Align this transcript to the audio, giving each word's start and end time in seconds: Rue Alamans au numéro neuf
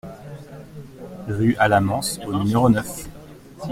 Rue 1.27 1.55
Alamans 1.59 2.01
au 2.25 2.33
numéro 2.33 2.71
neuf 2.71 3.05